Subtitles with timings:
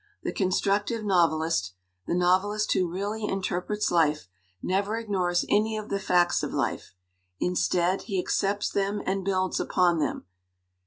[0.23, 1.75] The con structive novelist,
[2.07, 4.27] the novelist who really inter prets life,
[4.59, 6.95] never ignores any of the facts of life.
[7.39, 10.25] Instead, he accepts them and builds upon them.